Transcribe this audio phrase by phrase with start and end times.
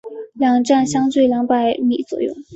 [0.33, 2.33] 两站相距二百米左右。